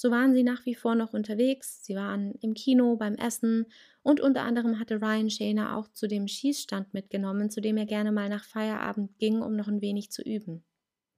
[0.00, 3.66] So waren sie nach wie vor noch unterwegs, sie waren im Kino beim Essen
[4.02, 8.10] und unter anderem hatte Ryan Shayna auch zu dem Schießstand mitgenommen, zu dem er gerne
[8.10, 10.64] mal nach Feierabend ging, um noch ein wenig zu üben.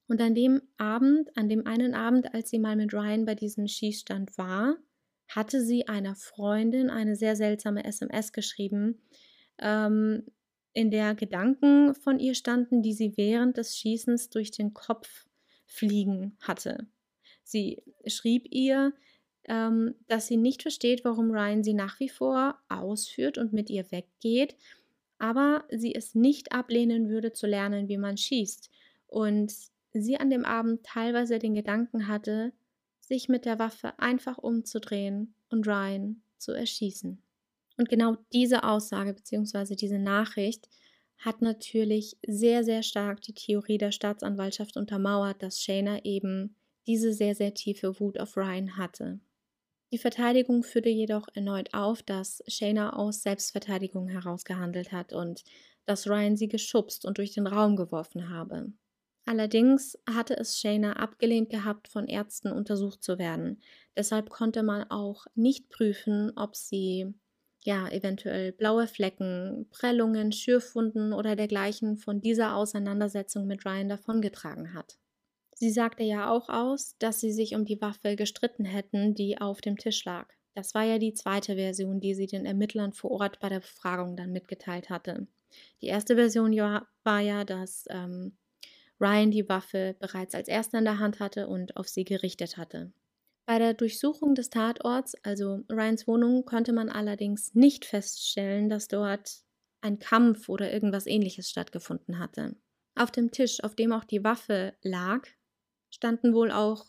[0.09, 3.69] Und an dem Abend, an dem einen Abend, als sie mal mit Ryan bei diesem
[3.69, 4.75] Schießstand war,
[5.29, 9.01] hatte sie einer Freundin eine sehr seltsame SMS geschrieben,
[9.59, 10.25] ähm,
[10.73, 15.25] in der Gedanken von ihr standen, die sie während des Schießens durch den Kopf
[15.67, 16.85] fliegen hatte.
[17.43, 18.93] Sie schrieb ihr,
[19.45, 23.91] ähm, dass sie nicht versteht, warum Ryan sie nach wie vor ausführt und mit ihr
[23.91, 24.55] weggeht,
[25.17, 28.69] aber sie es nicht ablehnen würde zu lernen, wie man schießt.
[29.07, 29.53] Und
[29.93, 32.53] sie an dem Abend teilweise den Gedanken hatte,
[32.99, 37.21] sich mit der Waffe einfach umzudrehen und Ryan zu erschießen.
[37.77, 39.75] Und genau diese Aussage bzw.
[39.75, 40.69] diese Nachricht
[41.17, 46.55] hat natürlich sehr, sehr stark die Theorie der Staatsanwaltschaft untermauert, dass Shayna eben
[46.87, 49.19] diese sehr, sehr tiefe Wut auf Ryan hatte.
[49.91, 55.43] Die Verteidigung führte jedoch erneut auf, dass Shayna aus Selbstverteidigung herausgehandelt hat und
[55.85, 58.73] dass Ryan sie geschubst und durch den Raum geworfen habe.
[59.25, 63.61] Allerdings hatte es Shayna abgelehnt gehabt, von Ärzten untersucht zu werden.
[63.95, 67.13] Deshalb konnte man auch nicht prüfen, ob sie
[67.63, 74.97] ja eventuell blaue Flecken, Prellungen, Schürfwunden oder dergleichen von dieser Auseinandersetzung mit Ryan davongetragen hat.
[75.63, 79.61] Sie sagte ja auch aus, dass sie sich um die Waffe gestritten hätten, die auf
[79.61, 80.27] dem Tisch lag.
[80.55, 84.17] Das war ja die zweite Version, die sie den Ermittlern vor Ort bei der Befragung
[84.17, 85.25] dann mitgeteilt hatte.
[85.81, 88.37] Die erste Version war ja, dass ähm,
[88.99, 92.91] Ryan die Waffe bereits als erster in der Hand hatte und auf sie gerichtet hatte.
[93.45, 99.43] Bei der Durchsuchung des Tatorts, also Ryans Wohnung, konnte man allerdings nicht feststellen, dass dort
[99.79, 102.57] ein Kampf oder irgendwas ähnliches stattgefunden hatte.
[102.95, 105.25] Auf dem Tisch, auf dem auch die Waffe lag,
[105.93, 106.85] standen wohl auch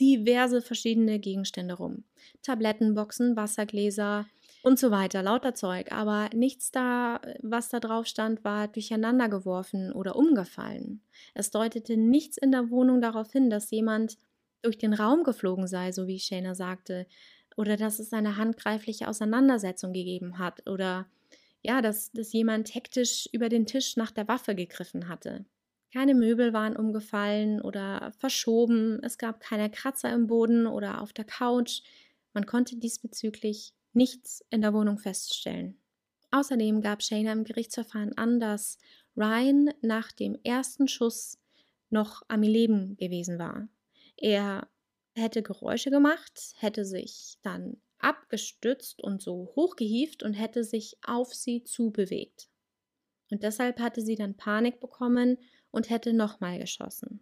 [0.00, 2.04] diverse verschiedene Gegenstände rum.
[2.42, 4.26] Tablettenboxen, Wassergläser
[4.62, 5.92] und so weiter, lauter Zeug.
[5.92, 11.02] Aber nichts da, was da drauf stand, war durcheinander geworfen oder umgefallen.
[11.34, 14.16] Es deutete nichts in der Wohnung darauf hin, dass jemand
[14.62, 17.06] durch den Raum geflogen sei, so wie Shayna sagte,
[17.56, 21.06] oder dass es eine handgreifliche Auseinandersetzung gegeben hat oder
[21.62, 25.44] ja, dass, dass jemand hektisch über den Tisch nach der Waffe gegriffen hatte.
[25.94, 31.24] Keine Möbel waren umgefallen oder verschoben, es gab keine Kratzer im Boden oder auf der
[31.24, 31.82] Couch.
[32.32, 35.78] Man konnte diesbezüglich nichts in der Wohnung feststellen.
[36.32, 38.76] Außerdem gab Shayna im Gerichtsverfahren an, dass
[39.16, 41.38] Ryan nach dem ersten Schuss
[41.90, 43.68] noch am Leben gewesen war.
[44.16, 44.66] Er
[45.14, 51.62] hätte Geräusche gemacht, hätte sich dann abgestützt und so hochgehieft und hätte sich auf sie
[51.62, 52.48] zubewegt.
[53.30, 55.38] Und deshalb hatte sie dann Panik bekommen
[55.74, 57.20] und hätte nochmal geschossen.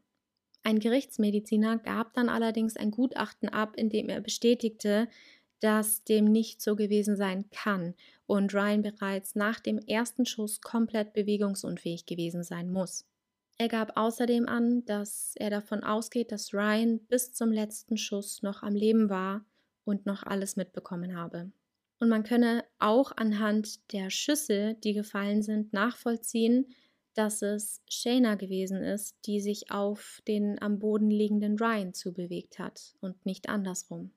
[0.63, 5.09] Ein Gerichtsmediziner gab dann allerdings ein Gutachten ab, in dem er bestätigte,
[5.61, 7.95] dass dem nicht so gewesen sein kann
[8.27, 13.07] und Ryan bereits nach dem ersten Schuss komplett bewegungsunfähig gewesen sein muss.
[13.59, 18.63] Er gab außerdem an, dass er davon ausgeht, dass Ryan bis zum letzten Schuss noch
[18.63, 19.45] am Leben war
[19.85, 21.53] und noch alles mitbekommen habe.
[22.01, 26.67] Und man könne auch anhand der Schüsse, die gefallen sind, nachvollziehen,
[27.15, 32.95] dass es Shayna gewesen ist, die sich auf den am Boden liegenden Ryan zubewegt hat
[33.01, 34.13] und nicht andersrum.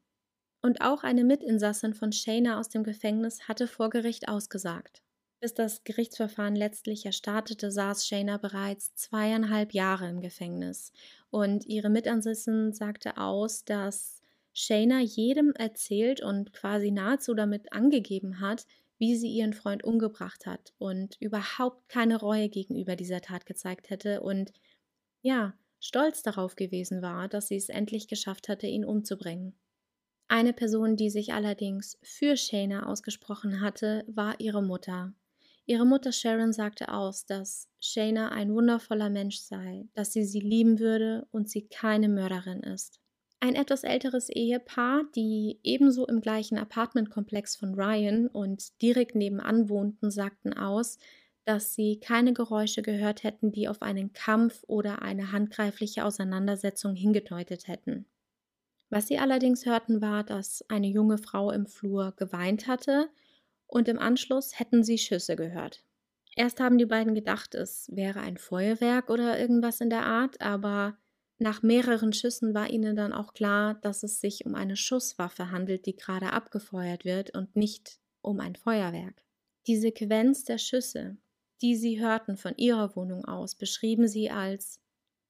[0.62, 5.04] Und auch eine Mitinsassin von Shayna aus dem Gefängnis hatte vor Gericht ausgesagt.
[5.40, 10.92] Bis das Gerichtsverfahren letztlich erstartete, saß Shayna bereits zweieinhalb Jahre im Gefängnis.
[11.30, 14.22] Und ihre Mitansissin sagte aus, dass
[14.54, 18.66] Shayna jedem erzählt und quasi nahezu damit angegeben hat,
[18.98, 24.22] wie sie ihren Freund umgebracht hat und überhaupt keine Reue gegenüber dieser Tat gezeigt hätte
[24.22, 24.52] und
[25.22, 29.58] ja, stolz darauf gewesen war, dass sie es endlich geschafft hatte, ihn umzubringen.
[30.28, 35.14] Eine Person, die sich allerdings für Shayna ausgesprochen hatte, war ihre Mutter.
[35.68, 40.80] Ihre Mutter Sharon sagte aus, dass Shayna ein wundervoller Mensch sei, dass sie sie lieben
[40.80, 43.00] würde und sie keine Mörderin ist.
[43.40, 50.10] Ein etwas älteres Ehepaar, die ebenso im gleichen Apartmentkomplex von Ryan und direkt nebenan wohnten,
[50.10, 50.98] sagten aus,
[51.44, 57.68] dass sie keine Geräusche gehört hätten, die auf einen Kampf oder eine handgreifliche Auseinandersetzung hingedeutet
[57.68, 58.08] hätten.
[58.90, 63.10] Was sie allerdings hörten, war, dass eine junge Frau im Flur geweint hatte
[63.68, 65.84] und im Anschluss hätten sie Schüsse gehört.
[66.36, 70.98] Erst haben die beiden gedacht, es wäre ein Feuerwerk oder irgendwas in der Art, aber
[71.38, 75.86] nach mehreren Schüssen war ihnen dann auch klar, dass es sich um eine Schusswaffe handelt,
[75.86, 79.24] die gerade abgefeuert wird und nicht um ein Feuerwerk.
[79.68, 81.18] Die Sequenz der Schüsse,
[81.62, 84.80] die sie hörten von ihrer Wohnung aus, beschrieben sie als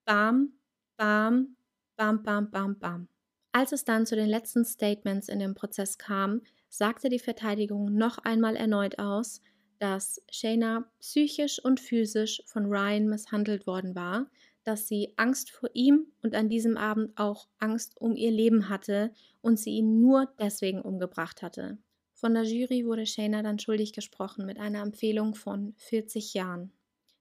[0.05, 0.53] Bam,
[0.97, 1.55] Bam,
[1.95, 3.07] Bam, Bam, Bam, Bam.
[3.51, 8.17] Als es dann zu den letzten Statements in dem Prozess kam, sagte die Verteidigung noch
[8.19, 9.41] einmal erneut aus,
[9.79, 14.29] dass Shayna psychisch und physisch von Ryan misshandelt worden war,
[14.65, 19.13] dass sie Angst vor ihm und an diesem Abend auch Angst um ihr Leben hatte
[19.41, 21.77] und sie ihn nur deswegen umgebracht hatte.
[22.13, 26.71] Von der Jury wurde Shayna dann schuldig gesprochen mit einer Empfehlung von 40 Jahren.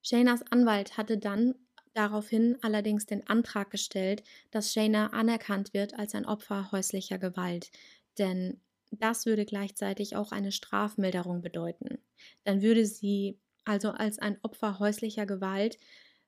[0.02, 1.54] Shaynas Anwalt hatte dann
[1.92, 7.70] daraufhin allerdings den Antrag gestellt, dass Shayna anerkannt wird als ein Opfer häuslicher Gewalt,
[8.18, 11.98] denn das würde gleichzeitig auch eine Strafmilderung bedeuten.
[12.44, 15.78] Dann würde sie also als ein Opfer häuslicher Gewalt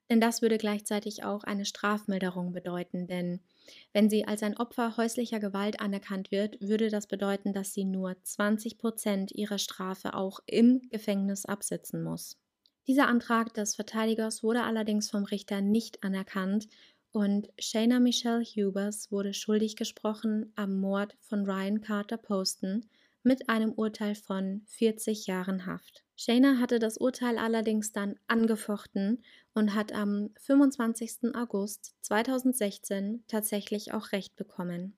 [0.08, 3.40] Denn das würde gleichzeitig auch eine Strafmilderung bedeuten, denn
[3.92, 8.16] wenn sie als ein Opfer häuslicher Gewalt anerkannt wird, würde das bedeuten, dass sie nur
[8.22, 12.38] 20 Prozent ihrer Strafe auch im Gefängnis absitzen muss.
[12.86, 16.68] Dieser Antrag des Verteidigers wurde allerdings vom Richter nicht anerkannt
[17.10, 22.86] und Shayna Michelle Hubers wurde schuldig gesprochen am Mord von Ryan Carter Poston
[23.26, 26.04] mit einem Urteil von 40 Jahren Haft.
[26.14, 31.34] Shayna hatte das Urteil allerdings dann angefochten und hat am 25.
[31.34, 34.96] August 2016 tatsächlich auch Recht bekommen.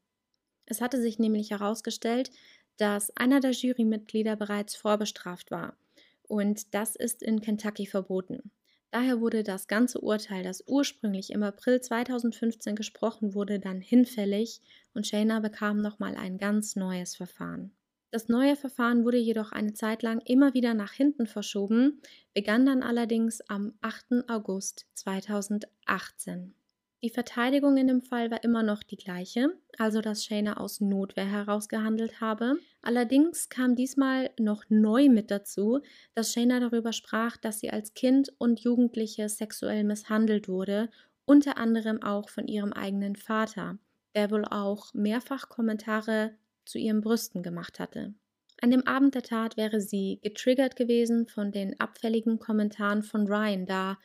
[0.66, 2.31] Es hatte sich nämlich herausgestellt,
[2.76, 5.79] dass einer der Jurymitglieder bereits vorbestraft war.
[6.22, 8.51] Und das ist in Kentucky verboten.
[8.91, 14.61] Daher wurde das ganze Urteil, das ursprünglich im April 2015 gesprochen wurde, dann hinfällig
[14.93, 17.72] und Shayna bekam nochmal ein ganz neues Verfahren.
[18.11, 22.00] Das neue Verfahren wurde jedoch eine Zeit lang immer wieder nach hinten verschoben,
[22.32, 24.28] begann dann allerdings am 8.
[24.28, 26.54] August 2018.
[27.02, 31.26] Die Verteidigung in dem Fall war immer noch die gleiche, also dass Shayna aus Notwehr
[31.26, 32.56] herausgehandelt habe.
[32.82, 35.80] Allerdings kam diesmal noch neu mit dazu,
[36.14, 40.88] dass Shayna darüber sprach, dass sie als Kind und Jugendliche sexuell misshandelt wurde,
[41.24, 43.78] unter anderem auch von ihrem eigenen Vater,
[44.16, 46.32] der wohl auch mehrfach Kommentare
[46.68, 48.14] zu ihren Brüsten gemacht hatte.
[48.60, 53.66] An dem Abend der Tat wäre sie getriggert gewesen von den abfälligen Kommentaren von Ryan,
[53.66, 53.98] da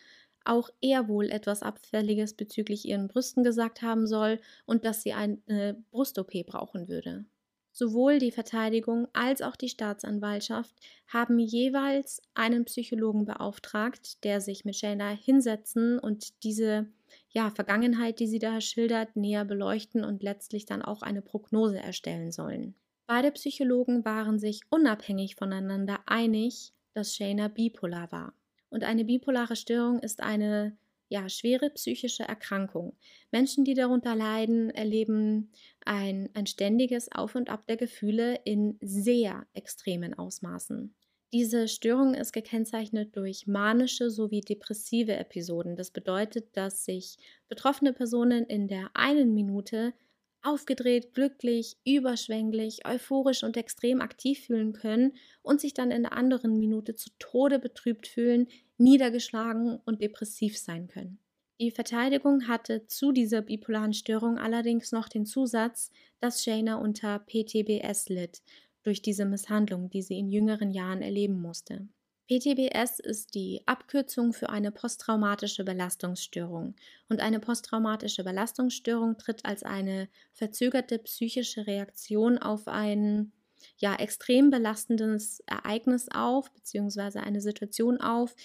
[0.45, 5.83] auch er wohl etwas Abfälliges bezüglich ihren Brüsten gesagt haben soll und dass sie eine
[5.91, 7.25] Brust-OP brauchen würde.
[7.71, 10.75] Sowohl die Verteidigung als auch die Staatsanwaltschaft
[11.07, 16.85] haben jeweils einen Psychologen beauftragt, der sich mit Shayna hinsetzen und diese
[17.29, 22.31] ja, Vergangenheit, die sie da schildert, näher beleuchten und letztlich dann auch eine Prognose erstellen
[22.31, 22.75] sollen.
[23.05, 28.33] Beide Psychologen waren sich unabhängig voneinander einig, dass Shayna bipolar war.
[28.69, 30.77] Und eine bipolare Störung ist eine
[31.09, 32.97] ja, schwere psychische Erkrankung.
[33.31, 35.51] Menschen, die darunter leiden, erleben
[35.85, 40.95] ein, ein ständiges Auf und Ab der Gefühle in sehr extremen Ausmaßen.
[41.33, 45.75] Diese Störung ist gekennzeichnet durch manische sowie depressive Episoden.
[45.75, 47.17] Das bedeutet, dass sich
[47.49, 49.95] betroffene Personen in der einen Minute
[50.43, 56.59] aufgedreht, glücklich, überschwänglich, euphorisch und extrem aktiv fühlen können und sich dann in der anderen
[56.59, 61.17] Minute zu Tode betrübt fühlen, niedergeschlagen und depressiv sein können.
[61.59, 68.09] Die Verteidigung hatte zu dieser bipolaren Störung allerdings noch den Zusatz, dass Shayna unter PTBS
[68.09, 68.41] litt,
[68.83, 71.87] durch diese Misshandlung, die sie in jüngeren Jahren erleben musste.
[72.29, 76.75] PTBS ist die Abkürzung für eine posttraumatische Belastungsstörung
[77.09, 83.33] und eine posttraumatische Belastungsstörung tritt als eine verzögerte psychische Reaktion auf ein
[83.77, 88.35] ja extrem belastendes Ereignis auf beziehungsweise eine Situation auf,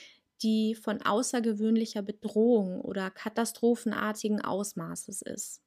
[0.42, 5.62] die von außergewöhnlicher Bedrohung oder katastrophenartigen Ausmaßes ist.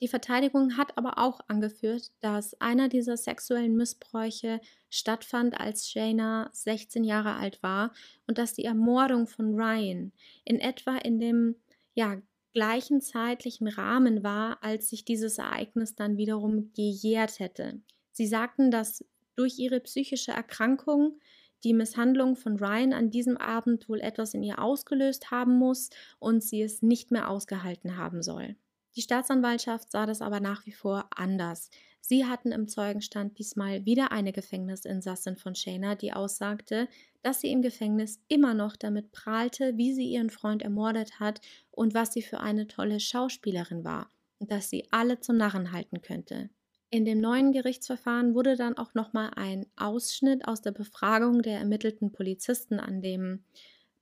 [0.00, 7.02] Die Verteidigung hat aber auch angeführt, dass einer dieser sexuellen Missbräuche stattfand, als Shayna 16
[7.02, 7.92] Jahre alt war
[8.26, 10.12] und dass die Ermordung von Ryan
[10.44, 11.56] in etwa in dem
[11.94, 12.22] ja,
[12.52, 17.80] gleichen zeitlichen Rahmen war, als sich dieses Ereignis dann wiederum gejährt hätte.
[18.12, 21.18] Sie sagten, dass durch ihre psychische Erkrankung
[21.64, 25.90] die Misshandlung von Ryan an diesem Abend wohl etwas in ihr ausgelöst haben muss
[26.20, 28.56] und sie es nicht mehr ausgehalten haben soll.
[28.98, 31.70] Die Staatsanwaltschaft sah das aber nach wie vor anders.
[32.00, 36.88] Sie hatten im Zeugenstand diesmal wieder eine Gefängnisinsassin von Shayna, die aussagte,
[37.22, 41.40] dass sie im Gefängnis immer noch damit prahlte, wie sie ihren Freund ermordet hat
[41.70, 46.02] und was sie für eine tolle Schauspielerin war und dass sie alle zum Narren halten
[46.02, 46.50] könnte.
[46.90, 52.10] In dem neuen Gerichtsverfahren wurde dann auch nochmal ein Ausschnitt aus der Befragung der ermittelten
[52.10, 53.44] Polizisten an dem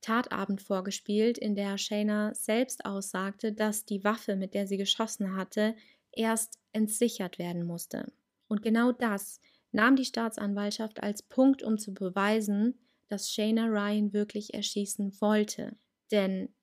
[0.01, 5.75] Tatabend vorgespielt, in der Shayna selbst aussagte, dass die Waffe, mit der sie geschossen hatte,
[6.13, 8.13] erst entsichert werden musste.
[8.49, 9.41] Und genau das
[9.73, 12.79] nahm die Staatsanwaltschaft als Punkt, um zu beweisen,
[13.09, 15.77] dass Shayna Ryan wirklich erschießen wollte.
[16.11, 16.55] Denn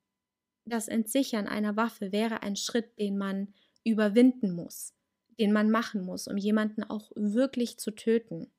[0.64, 3.54] das Entsichern einer Waffe wäre ein Schritt, den man
[3.84, 4.94] überwinden muss,
[5.38, 8.50] den man machen muss, um jemanden auch wirklich zu töten.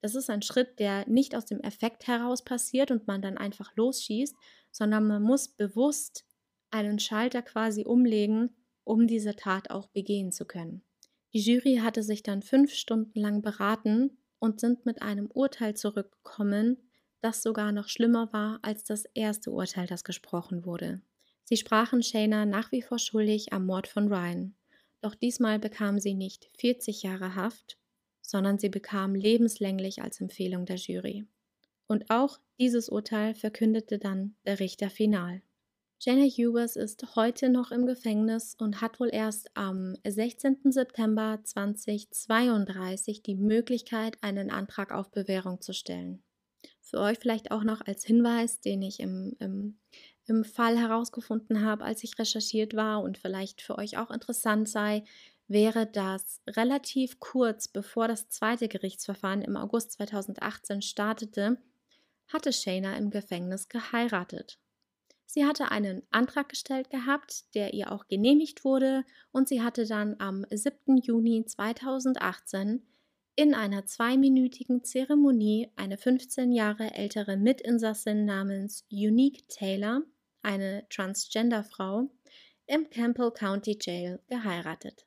[0.00, 3.74] Das ist ein Schritt, der nicht aus dem Effekt heraus passiert und man dann einfach
[3.76, 4.34] losschießt,
[4.70, 6.24] sondern man muss bewusst
[6.70, 10.82] einen Schalter quasi umlegen, um diese Tat auch begehen zu können.
[11.32, 16.78] Die Jury hatte sich dann fünf Stunden lang beraten und sind mit einem Urteil zurückgekommen,
[17.20, 21.02] das sogar noch schlimmer war als das erste Urteil, das gesprochen wurde.
[21.44, 24.56] Sie sprachen Shayna nach wie vor schuldig am Mord von Ryan.
[25.02, 27.78] Doch diesmal bekam sie nicht 40 Jahre Haft,
[28.30, 31.26] sondern sie bekam lebenslänglich als Empfehlung der Jury.
[31.88, 35.42] Und auch dieses Urteil verkündete dann der Richter final.
[35.98, 40.70] Shayna Hughes ist heute noch im Gefängnis und hat wohl erst am 16.
[40.70, 46.22] September 2032 die Möglichkeit, einen Antrag auf Bewährung zu stellen.
[46.80, 49.80] Für euch vielleicht auch noch als Hinweis, den ich im, im,
[50.26, 55.02] im Fall herausgefunden habe, als ich recherchiert war und vielleicht für euch auch interessant sei,
[55.50, 61.58] wäre das relativ kurz bevor das zweite Gerichtsverfahren im August 2018 startete,
[62.28, 64.60] hatte Shayna im Gefängnis geheiratet.
[65.26, 70.16] Sie hatte einen Antrag gestellt gehabt, der ihr auch genehmigt wurde, und sie hatte dann
[70.20, 70.98] am 7.
[70.98, 72.86] Juni 2018
[73.34, 80.02] in einer zweiminütigen Zeremonie eine 15 Jahre ältere Mitinsassin namens Unique Taylor,
[80.42, 82.08] eine Transgender-Frau,
[82.66, 85.06] im Campbell County Jail geheiratet.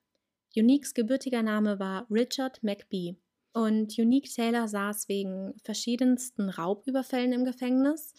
[0.55, 3.15] Uniques gebürtiger Name war Richard McBee
[3.53, 8.13] und Unique Taylor saß wegen verschiedensten Raubüberfällen im Gefängnis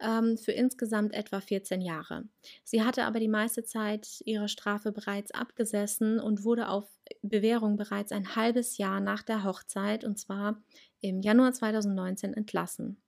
[0.00, 2.24] ähm, für insgesamt etwa 14 Jahre.
[2.64, 6.86] Sie hatte aber die meiste Zeit ihre Strafe bereits abgesessen und wurde auf
[7.22, 10.62] Bewährung bereits ein halbes Jahr nach der Hochzeit, und zwar
[11.00, 13.00] im Januar 2019, entlassen.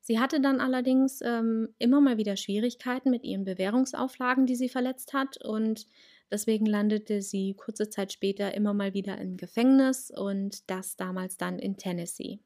[0.00, 5.12] Sie hatte dann allerdings ähm, immer mal wieder Schwierigkeiten mit ihren Bewährungsauflagen, die sie verletzt
[5.12, 5.88] hat, und
[6.30, 11.58] deswegen landete sie kurze Zeit später immer mal wieder im Gefängnis und das damals dann
[11.58, 12.40] in Tennessee.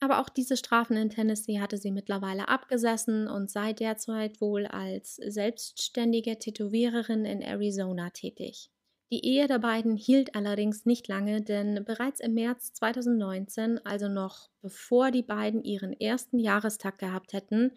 [0.00, 5.14] Aber auch diese Strafen in Tennessee hatte sie mittlerweile abgesessen und sei derzeit wohl als
[5.14, 8.72] selbstständige Tätowiererin in Arizona tätig.
[9.12, 14.48] Die Ehe der beiden hielt allerdings nicht lange, denn bereits im März 2019, also noch
[14.60, 17.72] bevor die beiden ihren ersten Jahrestag gehabt hätten,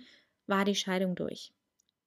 [0.48, 1.54] war die Scheidung durch.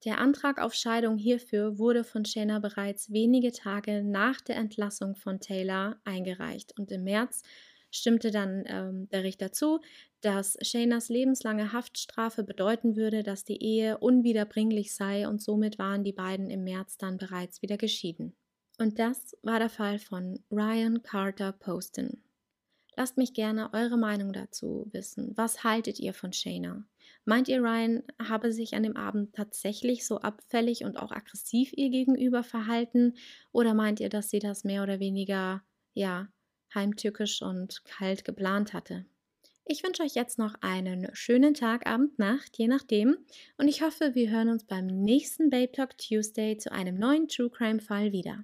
[0.05, 5.41] Der Antrag auf Scheidung hierfür wurde von Shayna bereits wenige Tage nach der Entlassung von
[5.41, 7.43] Taylor eingereicht und im März
[7.91, 9.81] stimmte dann ähm, der Richter zu,
[10.21, 16.13] dass Shaynas lebenslange Haftstrafe bedeuten würde, dass die Ehe unwiederbringlich sei und somit waren die
[16.13, 18.37] beiden im März dann bereits wieder geschieden.
[18.79, 22.23] Und das war der Fall von Ryan Carter Poston.
[22.99, 25.31] Lasst mich gerne eure Meinung dazu wissen.
[25.37, 26.83] Was haltet ihr von Shayna?
[27.25, 31.91] Meint ihr, Ryan habe sich an dem Abend tatsächlich so abfällig und auch aggressiv ihr
[31.91, 33.15] gegenüber verhalten?
[33.53, 35.63] Oder meint ihr, dass sie das mehr oder weniger,
[35.95, 36.27] ja,
[36.75, 39.07] heimtückisch und kalt geplant hatte.
[39.65, 43.17] Ich wünsche euch jetzt noch einen schönen Tag, Abend, Nacht, je nachdem.
[43.59, 47.49] Und ich hoffe, wir hören uns beim nächsten Babe Talk Tuesday zu einem neuen True
[47.49, 48.43] Crime Fall wieder.